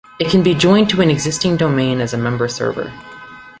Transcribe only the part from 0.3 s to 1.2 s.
can be joined to an